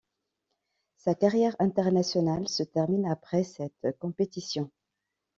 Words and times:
Sa 0.97 1.13
carrière 1.13 1.55
internationale 1.59 2.47
se 2.47 2.63
termine 2.63 3.05
après 3.05 3.43
cette 3.43 3.85
compétition. 3.99 4.71